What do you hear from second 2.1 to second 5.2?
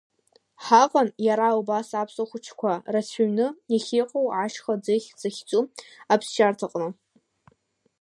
хәыҷқәа рацәаҩны иахьыҟоу ашьха ӡыхь